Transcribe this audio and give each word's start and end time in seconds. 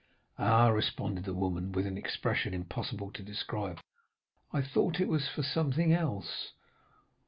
"'Ah,' 0.39 0.69
responded 0.69 1.25
the 1.25 1.33
woman, 1.35 1.71
with 1.71 1.85
an 1.85 1.95
expression 1.95 2.55
impossible 2.55 3.11
to 3.11 3.21
describe; 3.21 3.79
'I 4.51 4.63
thought 4.63 4.99
it 4.99 5.07
was 5.07 5.27
for 5.29 5.43
something 5.43 5.93
else. 5.93 6.53